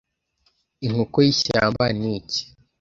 [0.85, 2.41] Inkoko y'ishyamba ni iki